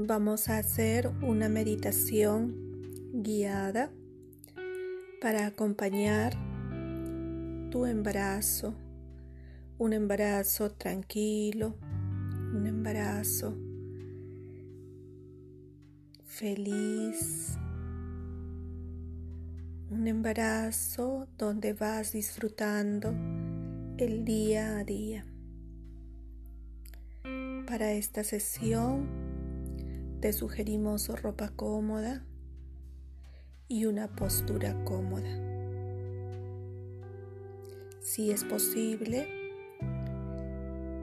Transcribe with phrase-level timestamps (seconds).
[0.00, 2.54] Vamos a hacer una meditación
[3.14, 3.90] guiada
[5.20, 6.34] para acompañar
[7.72, 8.76] tu embarazo,
[9.76, 11.74] un embarazo tranquilo,
[12.54, 13.58] un embarazo
[16.24, 17.58] feliz,
[19.90, 23.12] un embarazo donde vas disfrutando
[23.98, 25.26] el día a día.
[27.66, 29.17] Para esta sesión
[30.20, 32.24] te sugerimos ropa cómoda
[33.68, 35.28] y una postura cómoda.
[38.00, 39.28] Si es posible,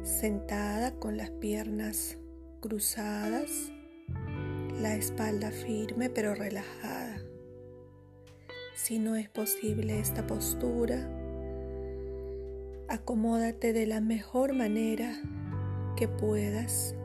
[0.04, 2.18] sentada con las piernas
[2.60, 3.72] cruzadas,
[4.82, 7.22] la espalda firme pero relajada.
[8.76, 11.10] Si no es posible esta postura,
[12.90, 15.22] acomódate de la mejor manera
[15.96, 16.96] que puedas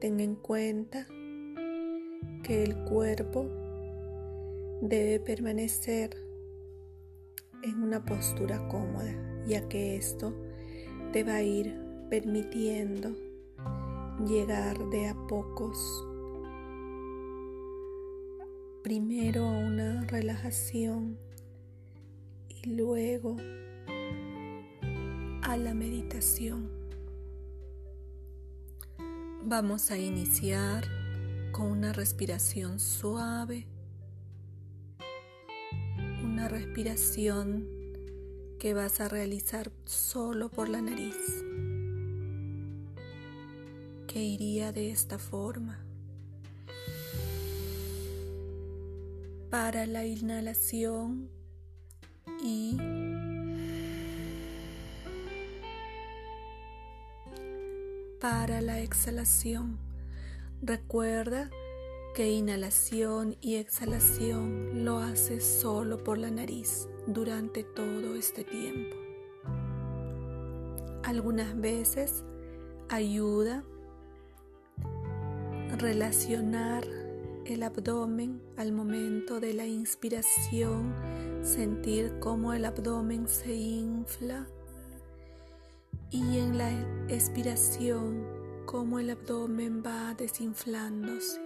[0.00, 1.06] Ten en cuenta
[2.42, 3.46] que el cuerpo
[4.82, 6.16] debe permanecer
[7.62, 9.14] en una postura cómoda,
[9.46, 10.34] ya que esto
[11.12, 11.74] te va a ir
[12.10, 13.16] permitiendo
[14.26, 16.06] llegar de a pocos
[18.82, 21.18] primero a una relajación
[22.48, 23.36] y luego
[25.42, 26.83] a la meditación.
[29.46, 30.88] Vamos a iniciar
[31.52, 33.66] con una respiración suave,
[36.22, 37.68] una respiración
[38.58, 41.44] que vas a realizar solo por la nariz,
[44.06, 45.78] que iría de esta forma.
[49.50, 51.28] Para la inhalación
[52.42, 52.78] y
[58.24, 59.76] para la exhalación.
[60.62, 61.50] Recuerda
[62.14, 68.96] que inhalación y exhalación lo haces solo por la nariz durante todo este tiempo.
[71.02, 72.24] Algunas veces
[72.88, 73.62] ayuda
[75.76, 76.82] relacionar
[77.44, 80.94] el abdomen al momento de la inspiración,
[81.42, 84.46] sentir cómo el abdomen se infla
[86.14, 86.70] y en la
[87.08, 88.24] expiración
[88.66, 91.40] como el abdomen va desinflándose.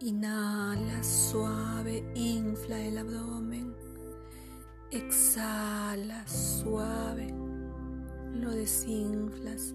[0.00, 3.74] Inhala suave, infla el abdomen.
[4.90, 7.34] Exhala suave,
[8.32, 9.74] lo desinflas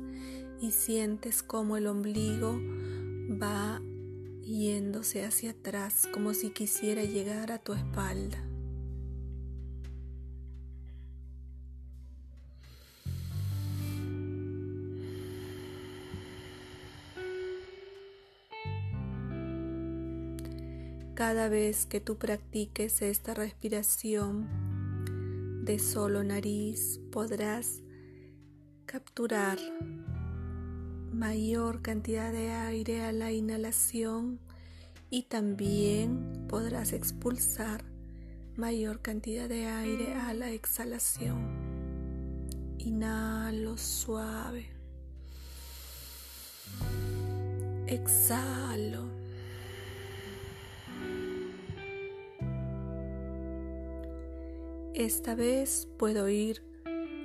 [0.59, 2.59] y sientes como el ombligo
[3.39, 3.79] va
[4.41, 8.43] yéndose hacia atrás como si quisiera llegar a tu espalda.
[21.17, 24.47] Cada vez que tú practiques esta respiración
[25.65, 27.81] de solo nariz, podrás
[28.85, 29.57] capturar
[31.11, 34.39] mayor cantidad de aire a la inhalación
[35.09, 37.83] y también podrás expulsar
[38.55, 42.45] mayor cantidad de aire a la exhalación.
[42.77, 44.69] Inhalo suave.
[47.87, 49.16] Exhalo.
[54.97, 56.63] Esta vez puedo ir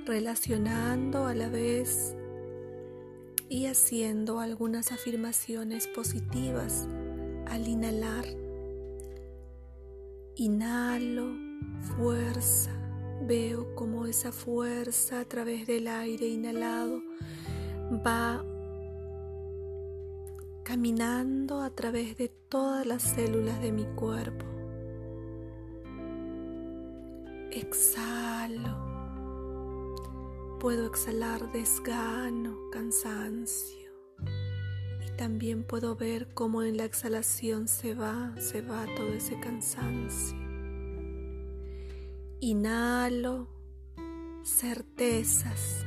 [0.04, 2.14] relacionando a la vez
[3.48, 6.86] y haciendo algunas afirmaciones positivas
[7.46, 8.26] al inhalar.
[10.36, 11.32] Inhalo
[11.96, 12.72] fuerza,
[13.26, 17.00] veo como esa fuerza a través del aire inhalado
[18.06, 18.44] va
[20.62, 24.51] caminando a través de todas las células de mi cuerpo.
[27.62, 28.76] Exhalo.
[30.58, 33.92] Puedo exhalar desgano, cansancio.
[35.06, 40.36] Y también puedo ver cómo en la exhalación se va, se va todo ese cansancio.
[42.40, 43.46] Inhalo
[44.44, 45.86] certezas.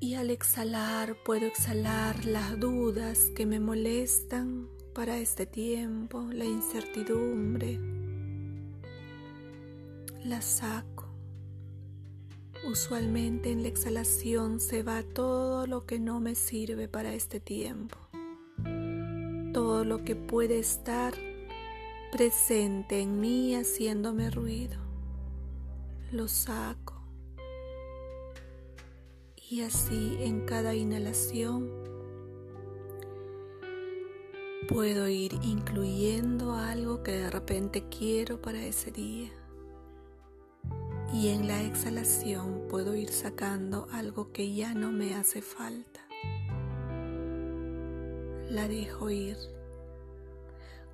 [0.00, 7.99] Y al exhalar puedo exhalar las dudas que me molestan para este tiempo, la incertidumbre,
[10.30, 11.06] la saco.
[12.70, 17.98] Usualmente en la exhalación se va todo lo que no me sirve para este tiempo,
[19.52, 21.14] todo lo que puede estar
[22.12, 24.78] presente en mí haciéndome ruido.
[26.12, 26.94] Lo saco
[29.36, 31.72] Y así en cada inhalación
[34.68, 39.39] puedo ir incluyendo algo que de repente quiero para ese día.
[41.12, 46.00] Y en la exhalación puedo ir sacando algo que ya no me hace falta.
[48.48, 49.36] La dejo ir.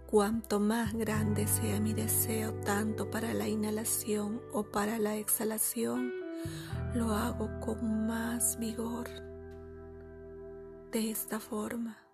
[0.06, 6.12] Cuanto más grande sea mi deseo, tanto para la inhalación o para la exhalación,
[6.94, 9.08] lo hago con más vigor.
[10.92, 12.05] De esta forma.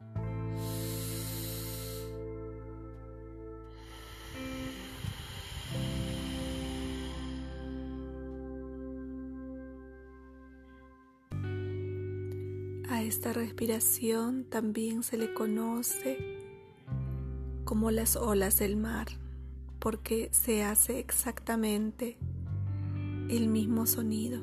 [13.12, 16.16] Esta respiración también se le conoce
[17.64, 19.06] como las olas del mar,
[19.78, 22.16] porque se hace exactamente
[23.28, 24.40] el mismo sonido.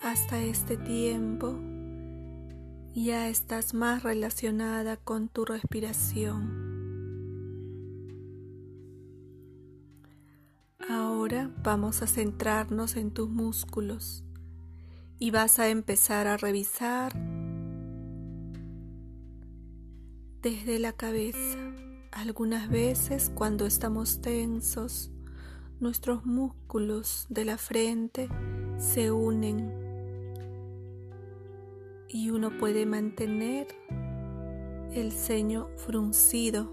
[0.00, 1.56] Hasta este tiempo
[2.92, 6.66] ya estás más relacionada con tu respiración.
[10.88, 14.25] Ahora vamos a centrarnos en tus músculos
[15.18, 17.12] y vas a empezar a revisar
[20.42, 21.58] desde la cabeza.
[22.12, 25.10] Algunas veces cuando estamos tensos,
[25.80, 28.28] nuestros músculos de la frente
[28.78, 29.72] se unen
[32.08, 33.66] y uno puede mantener
[34.92, 36.72] el ceño fruncido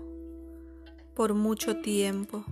[1.14, 2.46] por mucho tiempo.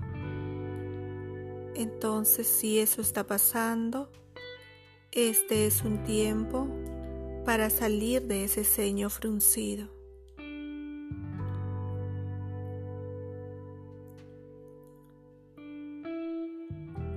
[1.76, 4.12] Entonces, si eso está pasando,
[5.12, 6.68] este es un tiempo
[7.46, 9.90] para salir de ese ceño fruncido.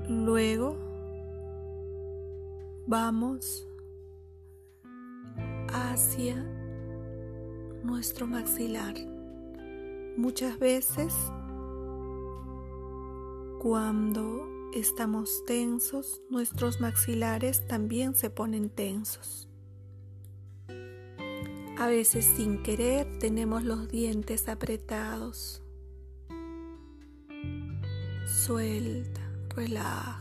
[0.08, 0.76] Luego
[2.86, 3.66] vamos
[5.68, 6.36] hacia
[7.84, 8.94] nuestro maxilar.
[10.16, 11.14] Muchas veces
[13.60, 19.48] cuando estamos tensos, nuestros maxilares también se ponen tensos.
[21.78, 25.62] A veces sin querer tenemos los dientes apretados.
[28.26, 30.20] Suelta relaja,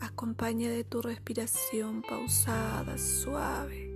[0.00, 3.88] acompaña de tu respiración pausada, suave.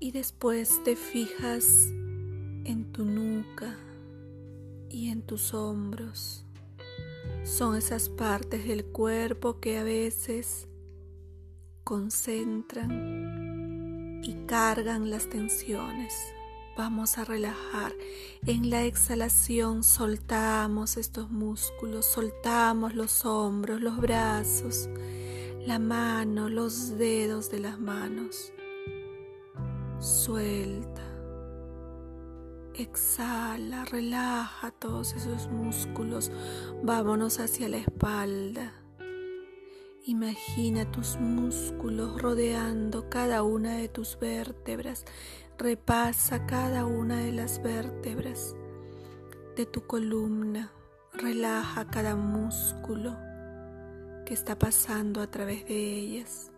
[0.00, 1.88] Y después te fijas
[2.64, 3.78] en tu nuca
[4.90, 6.43] y en tus hombros.
[7.44, 10.66] Son esas partes del cuerpo que a veces
[11.84, 12.90] concentran
[14.24, 16.14] y cargan las tensiones.
[16.78, 17.92] Vamos a relajar.
[18.46, 24.88] En la exhalación soltamos estos músculos, soltamos los hombros, los brazos,
[25.66, 28.54] la mano, los dedos de las manos.
[30.00, 31.03] Suelta.
[32.76, 36.32] Exhala, relaja todos esos músculos.
[36.82, 38.72] Vámonos hacia la espalda.
[40.06, 45.06] Imagina tus músculos rodeando cada una de tus vértebras
[45.58, 48.56] Repasa cada una de las vértebras
[49.56, 50.72] de tu columna.
[51.12, 53.16] Relaja cada músculo
[54.26, 56.50] que está pasando a través de ellas.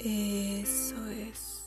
[0.00, 1.59] Eso es.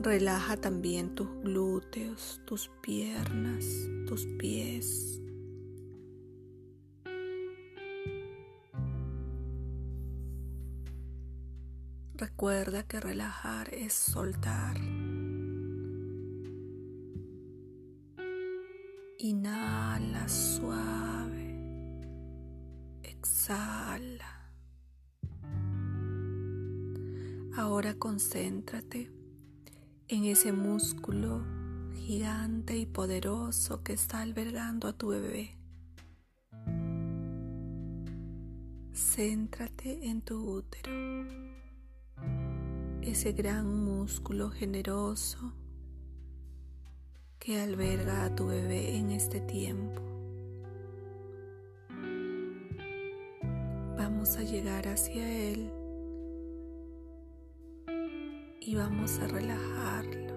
[0.00, 3.64] Relaja también tus glúteos, tus piernas,
[4.06, 5.20] tus pies.
[12.14, 14.76] Recuerda que relajar es soltar.
[19.18, 21.56] Inhala suave.
[23.02, 24.52] Exhala.
[27.56, 29.17] Ahora concéntrate
[30.08, 31.44] en ese músculo
[31.94, 35.54] gigante y poderoso que está albergando a tu bebé.
[38.94, 40.90] Céntrate en tu útero
[43.02, 45.52] ese gran músculo generoso
[47.38, 50.02] que alberga a tu bebé en este tiempo.
[53.96, 55.70] Vamos a llegar hacia él
[58.68, 60.34] y vamos a relajarlo.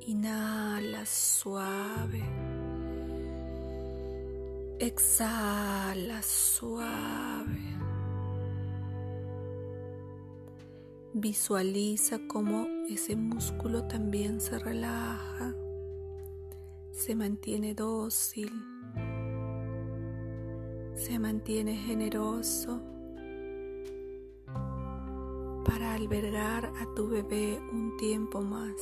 [0.00, 2.22] Inhala suave.
[4.78, 7.60] Exhala suave.
[11.12, 15.54] Visualiza cómo ese músculo también se relaja,
[16.92, 18.50] se mantiene dócil,
[20.94, 22.80] se mantiene generoso
[25.64, 28.72] para albergar a tu bebé un tiempo más.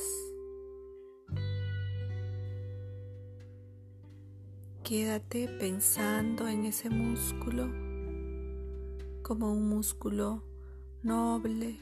[4.83, 7.67] Quédate pensando en ese músculo
[9.21, 10.43] como un músculo
[11.03, 11.79] noble,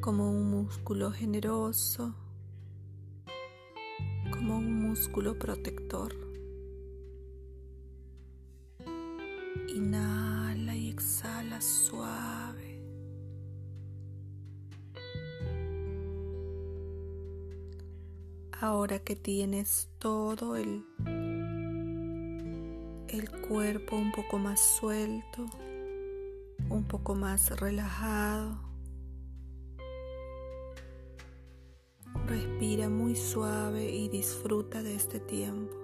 [0.00, 2.14] como un músculo generoso,
[4.30, 6.14] como un músculo protector.
[9.68, 12.39] Inhala y exhala suave.
[18.62, 20.84] Ahora que tienes todo el,
[23.08, 25.46] el cuerpo un poco más suelto,
[26.68, 28.60] un poco más relajado,
[32.26, 35.79] respira muy suave y disfruta de este tiempo.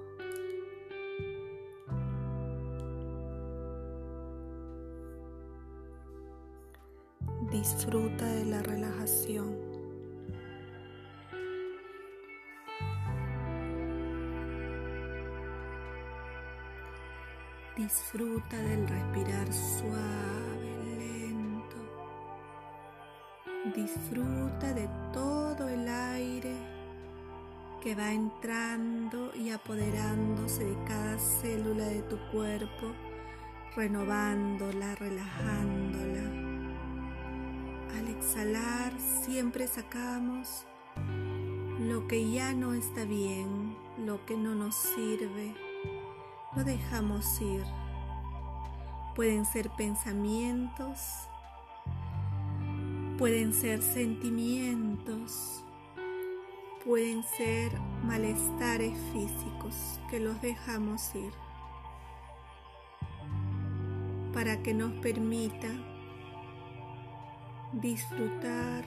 [17.77, 21.77] Disfruta del respirar suave, lento.
[23.75, 26.57] Disfruta de todo el aire
[27.83, 32.95] que va entrando y apoderándose de cada célula de tu cuerpo,
[33.77, 36.23] renovándola, relajándola.
[37.99, 40.65] Al exhalar siempre sacamos
[41.79, 45.66] lo que ya no está bien, lo que no nos sirve
[46.57, 47.65] lo dejamos ir.
[49.15, 51.29] Pueden ser pensamientos,
[53.19, 55.63] pueden ser sentimientos,
[56.85, 57.73] pueden ser
[58.05, 61.33] malestares físicos que los dejamos ir
[64.33, 65.69] para que nos permita
[67.73, 68.85] disfrutar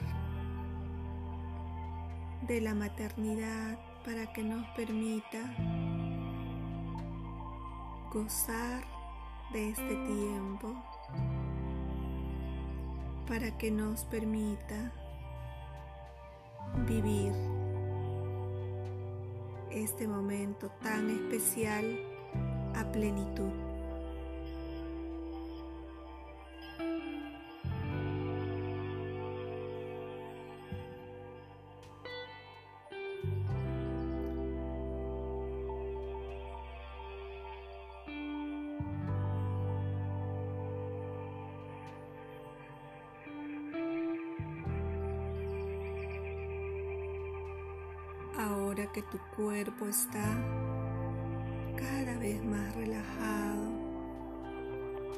[2.47, 5.39] de la maternidad, para que nos permita
[8.11, 8.83] gozar
[9.53, 10.73] de este tiempo
[13.27, 14.91] para que nos permita
[16.87, 17.31] vivir
[19.71, 21.85] este momento tan especial
[22.75, 23.68] a plenitud.
[48.39, 50.23] Ahora que tu cuerpo está
[51.75, 53.69] cada vez más relajado,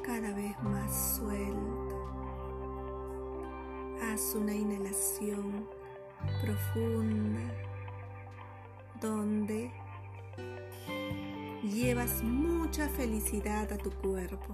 [0.02, 1.94] cada vez más suelto,
[4.02, 5.68] haz una inhalación
[6.42, 7.40] profunda
[9.00, 9.70] donde
[11.62, 14.52] llevas mucha felicidad a tu cuerpo.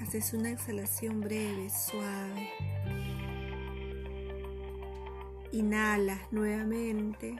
[0.00, 2.50] Haces una exhalación breve, suave.
[5.52, 7.36] Inhalas nuevamente.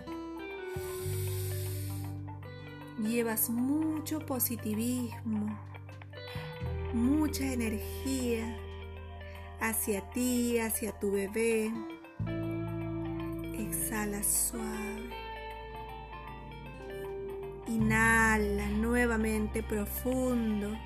[2.98, 5.56] Llevas mucho positivismo,
[6.92, 8.56] mucha energía
[9.60, 11.72] hacia ti, hacia tu bebé.
[13.56, 15.10] Exhala suave.
[17.68, 20.76] Inhala nuevamente profundo.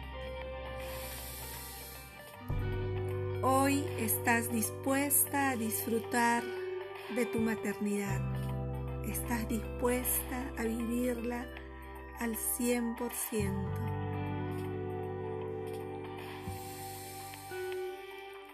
[3.40, 6.42] Hoy estás dispuesta a disfrutar
[7.14, 8.20] de tu maternidad.
[9.04, 11.46] Estás dispuesta a vivirla
[12.18, 13.50] al 100%.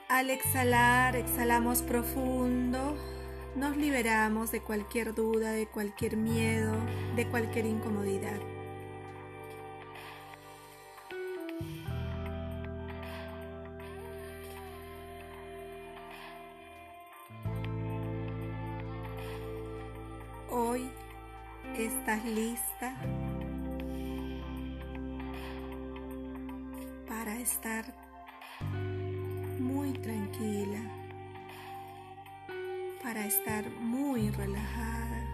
[0.09, 2.97] Al exhalar, exhalamos profundo,
[3.57, 6.75] nos liberamos de cualquier duda, de cualquier miedo,
[7.17, 8.40] de cualquier incomodidad.
[22.25, 22.95] Lista
[27.09, 27.85] para estar
[29.59, 30.81] muy tranquila,
[33.03, 35.25] para estar muy relajada,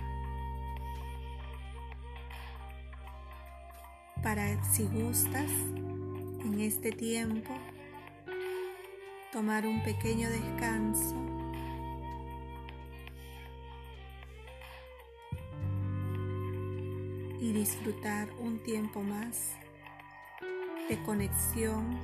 [4.22, 5.50] para si gustas
[6.44, 7.54] en este tiempo
[9.32, 11.35] tomar un pequeño descanso
[17.46, 19.54] y disfrutar un tiempo más
[20.88, 21.96] de conexión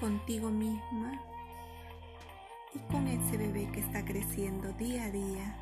[0.00, 1.20] contigo misma
[2.74, 5.56] y con ese bebé que está creciendo día a día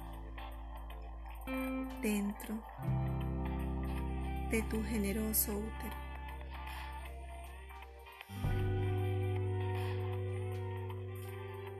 [2.00, 2.62] dentro
[4.52, 5.96] de tu generoso útero.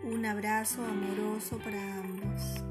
[0.02, 2.67] Un abrazo amoroso para ambos.